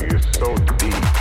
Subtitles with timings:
[0.00, 1.19] you're so deep.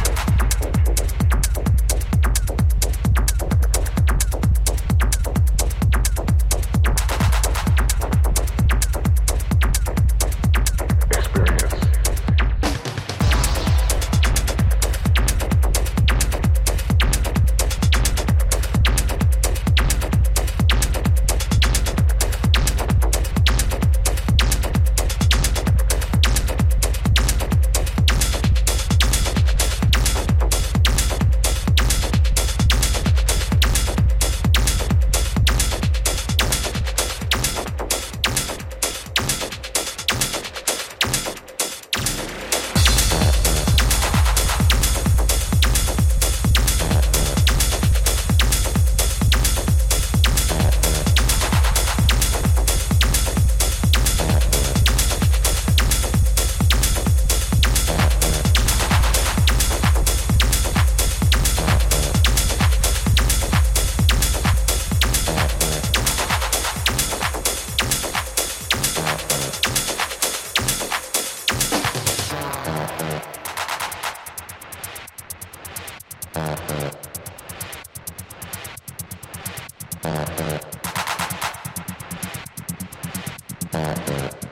[83.72, 84.49] Uh-uh.